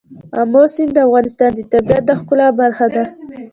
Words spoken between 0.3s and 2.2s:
آمو سیند د افغانستان د طبیعت د